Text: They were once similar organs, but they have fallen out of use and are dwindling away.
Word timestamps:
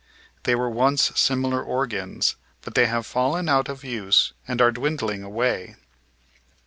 They 0.45 0.55
were 0.55 0.67
once 0.67 1.11
similar 1.13 1.61
organs, 1.61 2.35
but 2.61 2.73
they 2.73 2.87
have 2.87 3.05
fallen 3.05 3.47
out 3.47 3.69
of 3.69 3.83
use 3.83 4.33
and 4.47 4.59
are 4.59 4.71
dwindling 4.71 5.21
away. 5.21 5.75